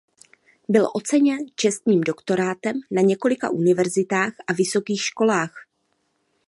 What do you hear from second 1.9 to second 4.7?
doktorátem na několika univerzitách a